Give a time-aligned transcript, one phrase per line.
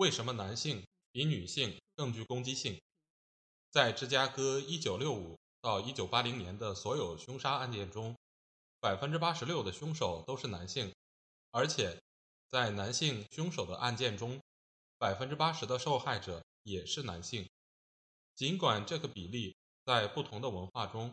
[0.00, 0.82] 为什么男性
[1.12, 2.80] 比女性更具攻击性？
[3.70, 8.16] 在芝加哥1965到1980年的所有凶杀案件中，
[8.80, 10.90] 百分之八十六的凶手都是男性，
[11.50, 12.00] 而且
[12.48, 14.40] 在男性凶手的案件中，
[14.96, 17.46] 百分之八十的受害者也是男性。
[18.34, 21.12] 尽管这个比例在不同的文化中。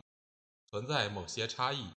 [0.70, 1.92] 存在某些差异，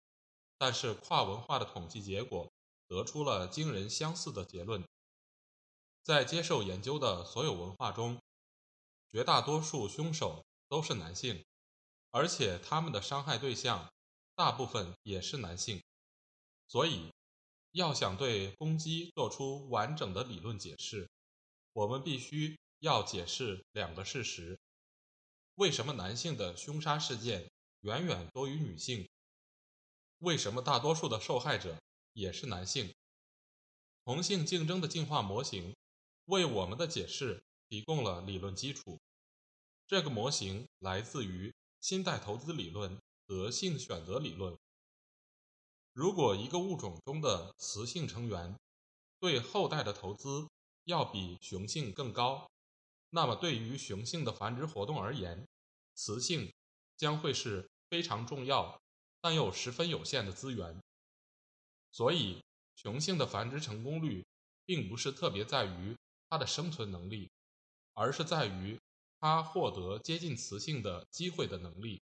[0.57, 2.49] 但是跨文化的统计结果
[2.87, 4.85] 得出了惊人相似的结论：
[6.03, 8.21] 在接受研究的所有文化中，
[9.11, 11.45] 绝大多数凶手都是男性，
[12.11, 13.93] 而且他们的伤害对象
[14.35, 15.83] 大部分也是男性。
[16.67, 17.13] 所以，
[17.73, 21.09] 要想对攻击做出完整的理论解释，
[21.73, 24.59] 我们必须要解释两个事实：
[25.57, 27.51] 为什么男性的凶杀事件？
[27.81, 29.09] 远远多于女性。
[30.19, 31.81] 为什么大多数的受害者
[32.13, 32.95] 也是男性？
[34.05, 35.75] 同性竞争的进化模型
[36.31, 38.99] 为我们的解释提供了理论基础。
[39.87, 44.57] 这个模型来自于新代投资理论和性选择理论。
[45.93, 48.57] 如果一个物种中的雌性成员
[49.19, 50.49] 对后代的投资
[50.85, 52.49] 要比雄性更高，
[53.11, 55.47] 那么对于雄性的繁殖活动而言，
[55.95, 56.51] 雌性。
[56.97, 58.79] 将会是非常重要，
[59.23, 60.83] 但又十分有限的资源。
[61.91, 62.45] 所以，
[62.77, 64.23] 雄性的繁殖成功率
[64.67, 65.97] 并不是特别在于
[66.31, 67.31] 它的生存能力，
[67.93, 68.81] 而是在于
[69.19, 72.01] 它获得接近雌性的机会的能力。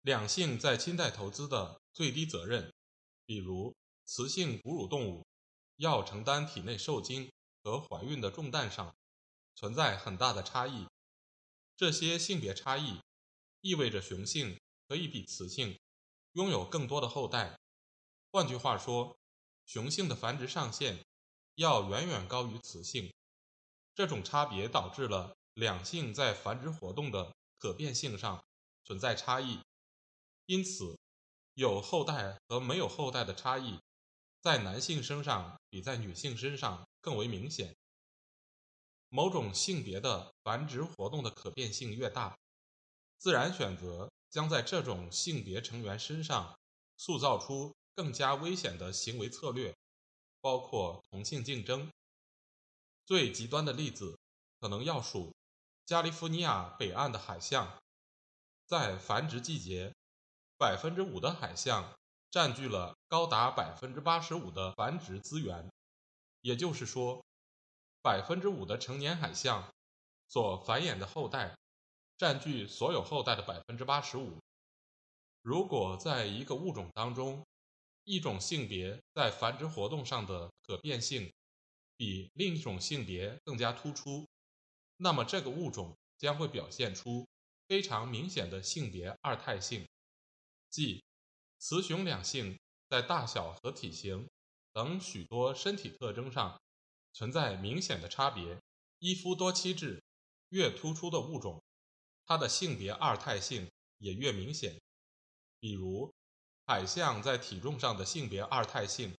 [0.00, 2.72] 两性在亲代投资的最低责任，
[3.24, 5.26] 比如雌性哺乳动物
[5.76, 7.30] 要承担体内受精
[7.62, 8.96] 和怀孕的重担上，
[9.54, 10.86] 存在很大的差异。
[11.76, 13.00] 这些性别差异
[13.60, 15.78] 意味着雄性可以比雌性
[16.32, 17.58] 拥有更多的后代。
[18.30, 19.16] 换句话说，
[19.64, 21.04] 雄性的繁殖上限
[21.54, 23.12] 要远远高于雌性。
[23.94, 28.44] 这种差别导致了两性在繁殖活动的可变性上
[28.84, 29.60] 存在差异。
[30.46, 30.98] 因此，
[31.54, 33.78] 有后代和没有后代的差异
[34.40, 37.74] 在男性身上比在女性身上更为明显。
[39.08, 42.36] 某种性别的繁殖活动的可变性越大，
[43.16, 46.58] 自然选择将在这种性别成员身上
[46.96, 49.72] 塑造出更加危险的行为策略，
[50.44, 51.90] 包括同性竞争。
[53.06, 54.18] 最极端的例子
[54.60, 55.32] 可能要数
[55.86, 57.80] 加利福尼亚北岸的海象，
[58.66, 59.94] 在繁殖季节，
[60.58, 61.94] 百分之五的海象
[62.30, 65.72] 占据了高达百分之八十五的繁殖资源，
[66.42, 67.24] 也就是说。
[68.02, 69.72] 百分之五的成年海象
[70.28, 71.56] 所繁衍的后代，
[72.18, 74.42] 占据所有后代的百分之八十五。
[75.40, 77.46] 如果在一个物种当中，
[78.04, 81.32] 一种性别在繁殖活动上的可变性
[81.96, 84.26] 比另一种性别更加突出，
[84.96, 87.26] 那么这个物种将会表现出
[87.66, 89.86] 非常明显的性别二态性，
[90.70, 91.02] 即
[91.58, 94.28] 雌雄两性在大小和体型
[94.72, 96.60] 等许多身体特征上。
[97.16, 98.60] 存在明显的差别，
[98.98, 100.02] 一夫多妻制
[100.48, 101.62] 越突出的物种，
[102.26, 104.76] 它的性别二态性也越明显。
[105.60, 106.12] 比如，
[106.66, 109.14] 海象在体重上的性别二态性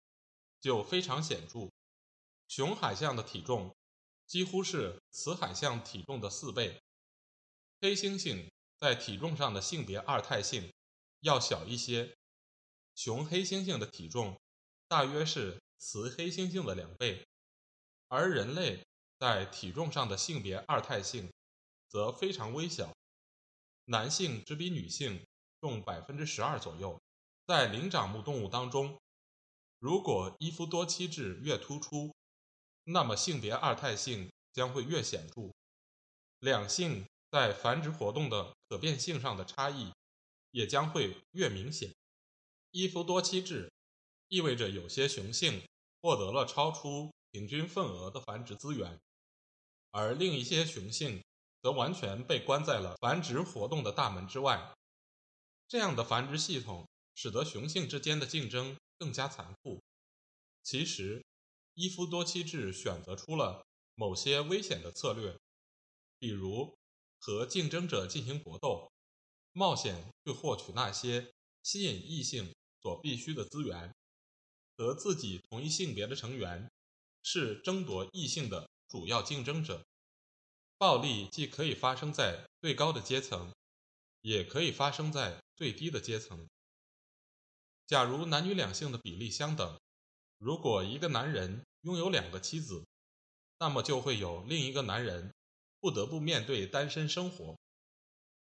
[0.60, 1.70] 就非常显著，
[2.48, 3.76] 雄海象的体重
[4.26, 6.82] 几乎是雌海象体重的四倍。
[7.80, 10.74] 黑猩猩在体重上的性别二态性
[11.20, 12.16] 要小一些，
[12.96, 14.42] 雄黑猩猩的体重
[14.88, 17.24] 大约是雌黑猩猩的两倍。
[18.08, 18.84] 而人类
[19.20, 21.32] 在体重上的性别二态性
[21.88, 22.92] 则非常微小，
[23.86, 25.24] 男性只比女性
[25.62, 27.00] 重百分之十二左右。
[27.46, 29.00] 在灵长目动物当中，
[29.80, 32.14] 如果一夫多妻制越突出，
[32.84, 35.54] 那么性别二态性将会越显著，
[36.40, 39.92] 两性在繁殖活动的可变性上的差异
[40.52, 41.94] 也将会越明显。
[42.72, 43.72] 一夫多妻制
[44.28, 45.64] 意味着有些雄性
[46.02, 47.12] 获得了超出。
[47.32, 48.98] 平均份额的繁殖资源，
[49.92, 51.22] 而另一些雄性
[51.62, 54.74] 则完全被关在了繁殖活动的大门之外。
[55.68, 59.82] 这样的繁殖系统使得雄性之间的竞争更加残酷。
[60.62, 61.24] 其实，
[61.74, 63.66] 一夫多妻制选择出了
[63.96, 65.36] 某些危险的策略，
[66.20, 66.78] 比如
[67.20, 68.92] 和竞争者进行搏斗，
[69.54, 71.34] 冒险去获取那些
[71.64, 73.94] 吸引异性所必需的资源，
[74.78, 76.70] 和自己同一性别的成员
[77.24, 79.84] 是争夺异性的主要竞争者。
[80.78, 83.54] 暴力既可以发生在最高的阶层，
[84.22, 86.48] 也可以发生在最低的阶层。
[87.88, 89.80] 假如男女两性的比例相等。
[90.38, 92.86] 如果一个男人拥有两个妻子，
[93.60, 95.34] 那么就会有另一个男人
[95.80, 97.58] 不得不面对单身生活。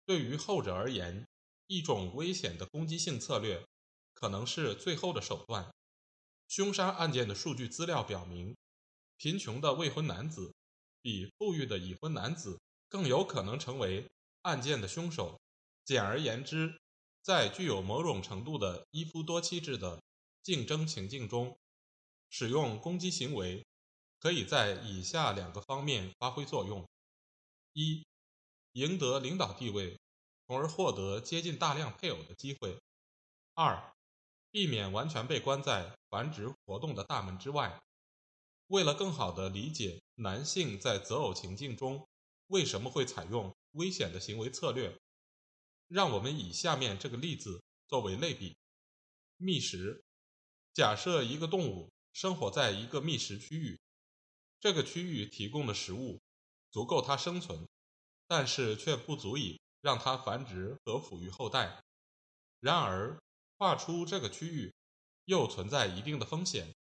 [0.05, 1.25] 对于后者而言，
[1.67, 3.63] 一种危险的攻击性策略
[4.13, 5.71] 可能是最后的手段。
[6.47, 8.55] 凶杀案件的数据资料表明，
[9.17, 10.53] 贫穷的未婚男子
[11.01, 14.07] 比富裕的已婚男子更有可能成为
[14.43, 15.39] 案件的凶手。
[15.83, 16.79] 简而言之，
[17.27, 20.01] 在具有某种程度的一夫多妻制的
[20.41, 21.59] 竞争情境中，
[22.29, 23.65] 使用攻击行为，
[24.17, 26.87] 可以在以下两个方面发挥作用：
[27.73, 28.07] 一、
[28.71, 29.99] 赢得领导地位，
[30.47, 32.79] 从而获得接近大量配偶的机会；
[33.55, 33.93] 二、
[34.49, 37.77] 避免完全被关在繁殖活动的大门之外。
[38.67, 42.07] 为了更好地理解男性在择偶情境中
[42.47, 44.97] 为什么会采用危险的行为策略，
[45.87, 48.55] 让我们以下面这个例子作为类比：
[49.37, 50.03] 觅食。
[50.73, 51.89] 假设一个动物。
[52.13, 53.79] 生活在一个觅食区域，
[54.59, 56.19] 这个区域提供的食物
[56.71, 57.67] 足够它生存，
[58.25, 61.83] 但是却不足以让它繁殖和抚育后代。
[62.59, 63.21] 然而，
[63.55, 64.73] 划出这个区域
[65.25, 66.73] 又存在一定的风险。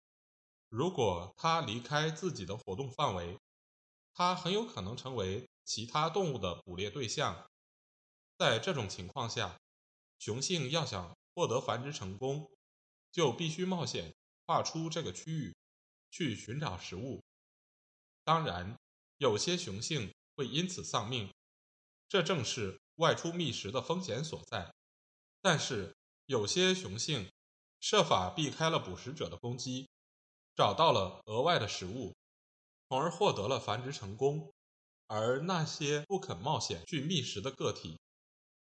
[0.69, 3.37] 如果它离开自己的活动范围，
[4.13, 7.51] 它很有可能成为其他动物的捕猎对象。
[8.37, 9.59] 在这种情况下，
[10.19, 12.51] 雄性要想获得繁殖成功，
[13.11, 14.15] 就必须冒险。
[14.47, 15.57] 跨出这个区域
[16.11, 17.23] 去寻找食物，
[18.25, 18.77] 当然，
[19.17, 21.33] 有些雄性会因此丧命，
[22.11, 24.71] 这正是外出觅食的风险所在。
[25.41, 25.97] 但是，
[26.27, 27.33] 有些雄性
[27.81, 29.89] 设法避开了捕食者的攻击，
[30.55, 32.15] 找到了额外的食物，
[32.91, 34.53] 从而获得了繁殖成功。
[35.07, 37.99] 而那些不肯冒险去觅食的个体，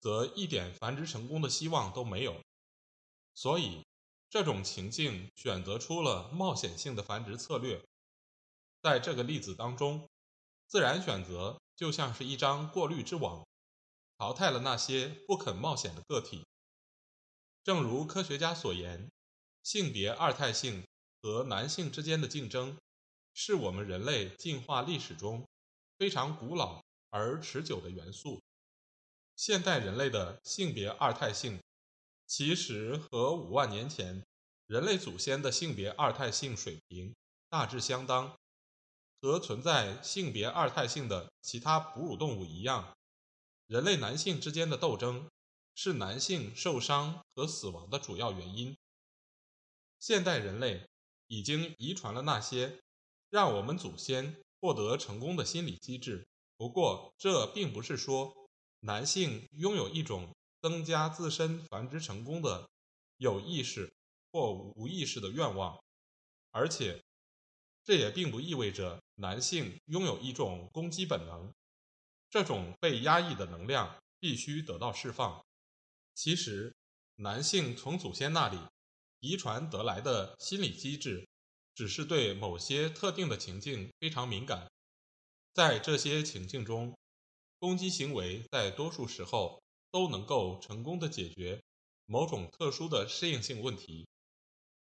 [0.02, 2.38] 则一点繁殖成功的希望都没有。
[3.32, 3.82] 所以。
[4.32, 7.84] 这种情境选择出了冒险性的繁殖策略，
[8.80, 10.08] 在这个例子当中，
[10.66, 13.46] 自然选择就像是一张过滤之网，
[14.16, 16.46] 淘汰了那些不肯冒险的个体。
[17.62, 19.10] 正如科学家所言，
[19.62, 20.82] 性别二态性
[21.20, 22.78] 和男性之间的竞争，
[23.34, 25.46] 是我们人类进化历史中
[25.98, 28.40] 非常古老而持久的元素。
[29.44, 31.58] 现代人类的性别二态性。
[32.28, 34.24] 其实和五万年前
[34.68, 37.12] 人类祖先的性别二态性水平
[37.48, 38.38] 大致相当，
[39.20, 42.96] 和存在性别二态性的其他哺乳动物一样，
[43.66, 45.28] 人类男性之间的斗争
[45.74, 48.76] 是男性受伤和死亡的主要原因。
[49.98, 50.86] 现代人类
[51.26, 52.78] 已经遗传了那些
[53.28, 58.41] 让我们祖先获得成功的心理机制，不过这并不是说
[58.82, 60.32] 男性拥有一种。
[60.62, 62.70] 增加自身繁殖成功的
[63.16, 63.92] 有意识
[64.30, 65.82] 或无意识的愿望，
[66.52, 67.02] 而且
[67.82, 71.52] 这也并不意味着男性拥有一种攻击本能。
[72.30, 75.44] 这种被压抑的能量必须得到释放。
[76.14, 76.72] 其实，
[77.16, 78.56] 男性从祖先那里
[79.18, 81.26] 遗传得来的心理机制，
[81.74, 84.70] 只是对某些特定的情境非常敏感。
[85.52, 86.96] 在这些情境中，
[87.62, 89.62] 攻击行为在多数时候。
[89.92, 91.62] 都能够成功的解决
[92.06, 94.08] 某种特殊的适应性问题。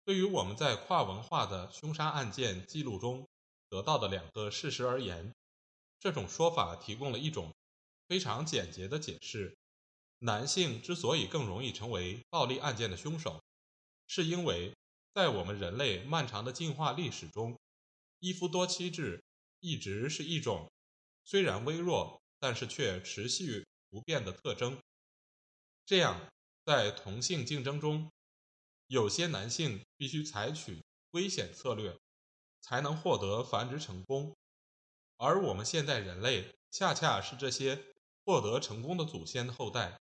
[0.06, 3.28] 对于我们在跨文化的凶杀案件记录中
[3.68, 5.34] 得到的两个事实而言，
[6.00, 7.54] 这种说法提供了一种
[8.08, 9.54] 非常简洁的解释：
[10.20, 13.44] 男性之所以更容易成为暴力案件的凶手，
[14.08, 14.74] 是因为
[15.14, 17.60] 在我们人类漫长的进化历史中，
[18.20, 19.22] 一夫多妻制
[19.60, 20.72] 一直是一种
[21.26, 23.66] 虽然微弱，但是却持续。
[23.90, 24.78] 不变的特征。
[25.86, 26.30] 这样，
[26.66, 28.12] 在同性竞争中，
[28.88, 31.98] 有些男性必须采取危险策略，
[32.60, 34.36] 才能获得繁殖成功。
[35.16, 37.82] 而我们现在人类恰恰是这些
[38.26, 39.98] 获得成功的祖先的后代。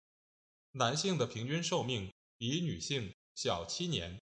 [0.71, 4.21] 男性的平均寿命比女性小七年，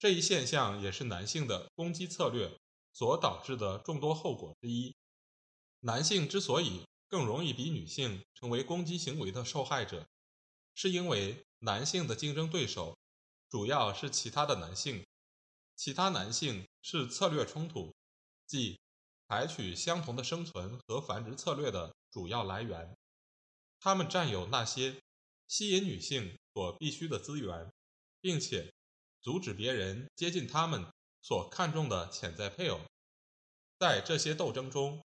[0.00, 2.58] 这一现象也是男性的攻击策略
[2.92, 4.96] 所导致的众多后果之一。
[5.78, 10.06] 男性之所以更容易比女性成为攻击行为的受害者，
[10.74, 12.98] 是因为男性的竞争对手
[13.48, 15.06] 主要是其他的男性，
[15.76, 17.94] 其他男性是策略冲突，
[18.46, 18.78] 即
[19.28, 22.96] 采取相同的生存和繁殖策略的主要来源。
[23.80, 25.00] 他们占有那些
[25.46, 27.70] 吸引女性所必需的资源，
[28.20, 28.72] 并且
[29.20, 30.86] 阻止别人接近他们
[31.22, 32.80] 所看重的潜在配偶。
[33.78, 35.02] 在这些斗争中，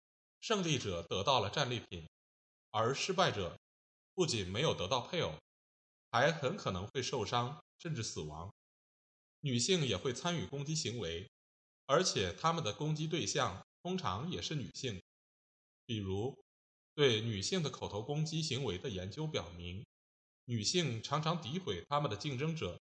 [0.43, 2.05] 胜利者得到了战利品，
[2.69, 3.57] 而失败者
[4.13, 5.33] 不仅没有得到配偶，
[6.11, 8.53] 还很可能会受伤甚至死亡。
[9.39, 11.31] 女性也会参与攻击行为，
[11.85, 15.01] 而且他们的攻击对象通常也是女性。
[15.85, 16.37] 比如，
[16.93, 19.85] 对女性的口头攻击行为的研究表明，
[20.43, 22.81] 女性常常诋毁他们的竞争者，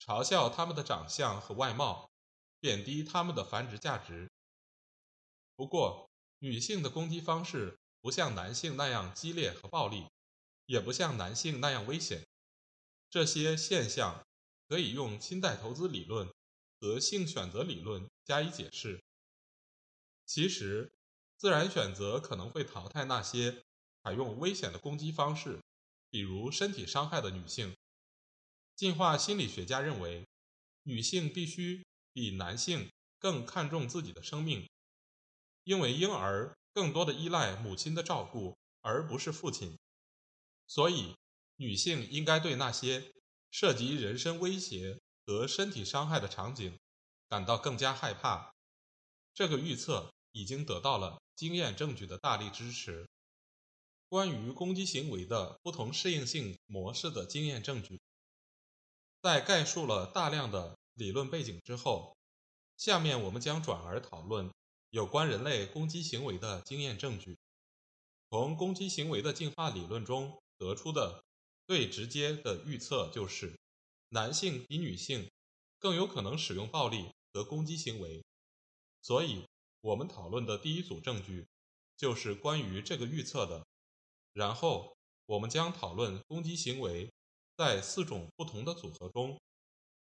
[0.00, 2.10] 嘲笑他们的长相和外貌，
[2.58, 4.28] 贬低他们的繁殖价值。
[5.54, 6.05] 不过，
[6.38, 10.06] 女性的攻击方式不像男性那样激烈和暴力，
[10.66, 12.26] 也不像男性那样危险。
[13.10, 14.26] 这些现象。
[14.68, 16.28] 可以用亲代投资理论
[16.80, 19.00] 和性选择理论加以解释。
[20.24, 20.92] 其实，
[21.36, 23.62] 自然选择可能会淘汰那些
[24.02, 25.60] 采用危险的攻击方式，
[26.10, 27.76] 比如身体伤害的女性。
[28.74, 30.26] 进化心理学家认为，
[30.82, 32.90] 女性必须比男性
[33.20, 34.68] 更看重自己的生命，
[35.66, 39.76] 因为婴儿更多的依赖母亲的照顾，而不是父亲。
[40.68, 41.16] 所以，
[41.56, 43.12] 女性应该对那些。
[43.50, 46.78] 涉及人身威胁和身体伤害的场景，
[47.26, 48.52] 感到更加害怕。
[49.32, 53.08] 这个预测已经得到了经验证据的大力支持。
[54.08, 57.98] 关于攻击行为的不同适应性模式的经验证据，
[59.22, 62.14] 在概述了大量的理论背景之后，
[62.76, 64.52] 下面我们将转而讨论
[64.90, 67.36] 有关人类攻击行为的经验证据。
[68.30, 71.22] 从攻击行为的进化理论中得出的。
[71.68, 73.58] 最直接的预测就是，
[74.10, 75.28] 男性比女性
[75.80, 78.24] 更有可能使用暴力和攻击行为。
[79.02, 79.44] 所以，
[79.80, 81.44] 我们讨论的第一组证据
[81.96, 83.66] 就是关于这个预测的。
[84.32, 87.12] 然后，我们将讨论攻击行为
[87.56, 89.36] 在四种不同的组合中，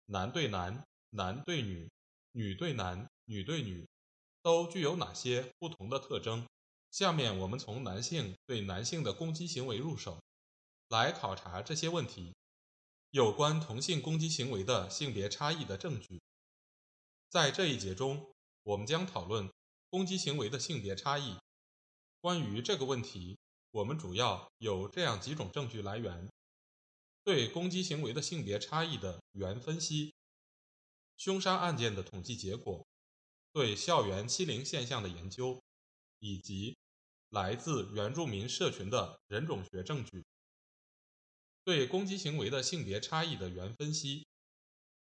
[0.07, 1.89] 男对男、男对女、
[2.33, 3.87] 女对男、女对女，
[4.43, 6.45] 都具有哪些不同的特征。
[6.91, 10.19] 下面我们从男性对男性的攻击行为入手。
[10.89, 12.35] 来考察这些问题，
[13.09, 16.21] 有关同性攻击行为的性别差异的证据。
[17.29, 18.31] 在这一节中，
[18.61, 19.51] 我们将讨论
[19.89, 21.35] 攻击行为的性别差异。
[22.21, 23.39] 关于这个问题，
[23.71, 26.29] 我们主要有这样几种证据来源：
[27.23, 30.13] 对攻击行为的性别差异的原分析、
[31.17, 32.85] 凶杀案件的统计结果、
[33.53, 35.61] 对校园欺凌现象的研究，
[36.17, 36.75] 以及
[37.29, 40.25] 来自原住民社群的人种学证据。
[41.63, 44.27] 对攻击行为的性别差异的原分析，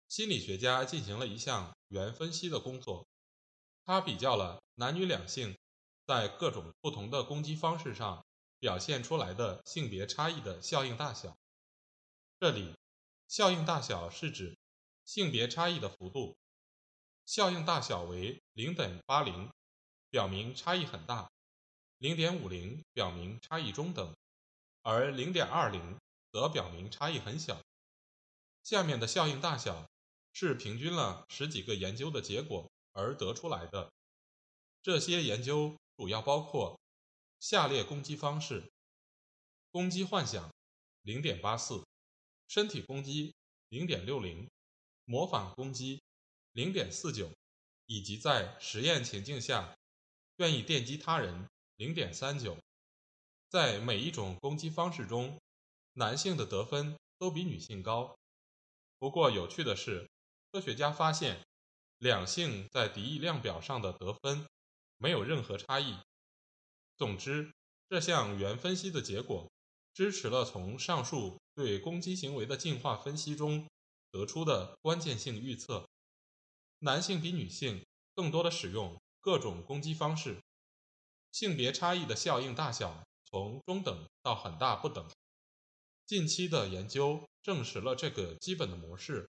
[0.07, 3.05] 心理学家进行了一项原分析的工作。
[3.83, 5.57] 他比较了男女两性
[6.05, 8.25] 在各种不同的攻击方式上
[8.59, 11.37] 表现出来的性别差异的效应大小。
[12.39, 12.73] 这里，
[13.27, 14.57] 效应大小是指
[15.03, 16.37] 性别差异的幅度。
[17.27, 19.51] 效应大小为零点八零，
[20.09, 21.29] 表明差异很大；
[21.99, 24.15] 零点五零表明差异中等，
[24.81, 25.95] 而零点二零。
[26.29, 27.59] 则表明差异很小。
[28.61, 29.89] 下面的效应大小
[30.33, 33.91] 是平均了十几个研究的结果而得出来的。
[34.83, 36.79] 这些研究主要包括
[37.39, 38.71] 下列攻击方式：
[39.71, 40.53] 攻击幻想
[41.01, 41.83] 零点八四，
[42.47, 43.33] 身体攻击
[43.69, 44.47] 零点六零，
[45.05, 46.03] 模仿攻击
[46.57, 47.29] 零点四九，
[47.85, 49.77] 以及在实验情境下
[50.37, 52.57] 愿意电击他人零点三九。
[53.47, 55.39] 在每一种攻击方式中。
[55.93, 58.15] 男性的得分都比女性高。
[58.99, 60.07] 不过有趣的是，
[60.51, 61.43] 科学家发现
[61.97, 64.45] 两性在敌意量表上的得分
[64.97, 65.97] 没有任何差异。
[66.97, 67.51] 总之，
[67.89, 69.51] 这项原分析的结果
[69.91, 73.67] 支持了从上述对攻击行为的进化分析中
[74.11, 75.89] 得出的关键性预测：
[76.79, 80.37] 男性比女性更多的使用各种攻击方式。
[81.31, 85.07] 性别差异的效应大小从中等到很大不等。
[86.05, 89.29] 近期的研究证实了这个基本的模式。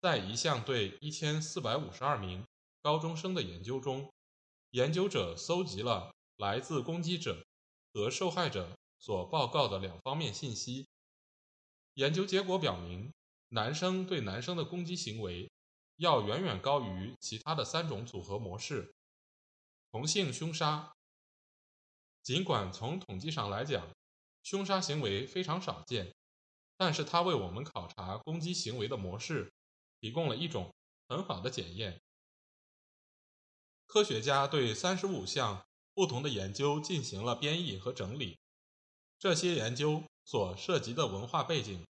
[0.00, 2.44] 在一项对一千四百五十二名
[2.82, 4.12] 高中生的研究中，
[4.70, 7.46] 研究者搜集了来自攻击者
[7.92, 10.86] 和受害者所报告的两方面信息。
[11.94, 13.12] 研究结果表明，
[13.48, 15.48] 男生对男生的攻击行为
[15.96, 18.94] 要远远高于其他的三种组合模式。
[19.90, 20.92] 同性凶杀，
[22.22, 23.88] 尽管从统计上来讲，
[24.42, 26.14] 凶杀行为非常少见，
[26.76, 29.52] 但是它为我们考察攻击行为的模式
[30.00, 30.74] 提供了一种
[31.08, 32.00] 很好的检验。
[33.86, 38.36] 科学家对三十五项不同的研究进行了编译和整理，
[39.18, 41.86] 这些研究所涉及的文化背景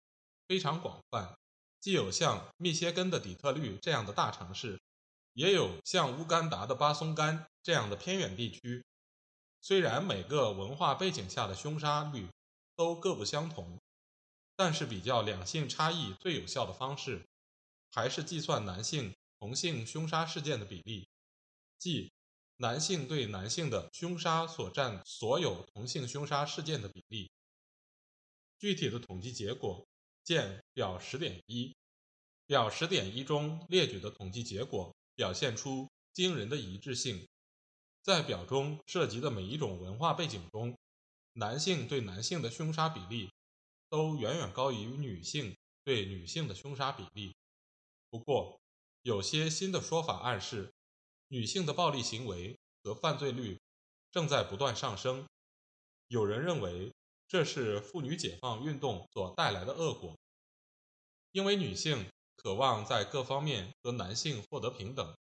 [0.47, 1.39] 非常广泛，
[1.85, 4.81] 既有像密歇根的底特律这样的大城市，
[5.35, 8.83] 也有像乌干达的巴松干这样的偏远地区。
[9.61, 12.27] 虽然每个文化背景下的凶杀率
[12.75, 13.79] 都各不相同，
[14.57, 17.23] 但是比较两性差异最有效的方式，
[17.91, 21.07] 还是计算男性同性凶杀事件的比例。
[21.79, 22.11] 即
[22.57, 27.31] 男性对男性的凶杀所占所有同性凶杀事件的比例。
[28.59, 29.87] 具体的统计结果
[30.25, 31.77] 见表十点一。
[32.47, 37.29] 表十点一中列举的统计结果表现出惊人的一致性。
[38.03, 40.77] 在表中涉及的每一种文化背景中，
[41.35, 43.31] 男性对男性的凶杀比例
[43.89, 47.35] 都远远高于女性对女性的凶杀比例。
[48.11, 48.61] 不过，
[49.03, 50.73] 有些新的说法暗示。
[51.29, 53.59] 女性的暴力行为和犯罪率
[54.13, 55.27] 正在不断上升。
[56.07, 56.93] 有人认为
[57.35, 60.17] 这是妇女解放运动所带来的恶果，
[61.33, 65.17] 因为女性渴望在各方面和男性获得平等。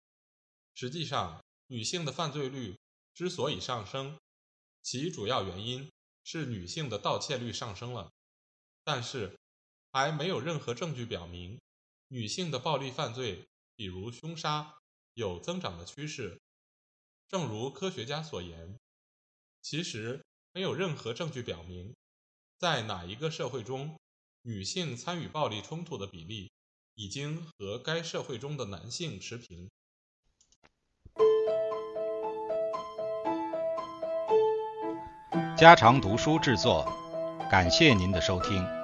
[0.74, 2.76] 实际上，女性的犯罪率
[3.14, 4.18] 之所以上升，
[4.82, 5.90] 其主要原因
[6.22, 8.12] 是女性的盗窃率上升了。
[8.84, 9.34] 但是，
[9.90, 11.58] 还没有任何证据表明
[12.08, 13.42] 女性的暴力犯罪，
[13.74, 14.76] 比如凶杀。
[15.14, 16.38] 有增长的趋势，
[17.26, 18.78] 正如科学家所言，
[19.62, 21.94] 其实没有任何证据表明，
[22.62, 23.96] 在哪一个社会中，
[24.42, 26.52] 女性参与暴力冲突的比例
[26.94, 29.68] 已经和该社会中的男性持平。
[35.58, 36.84] 家常读书制作，
[37.50, 38.81] 感谢您的收听。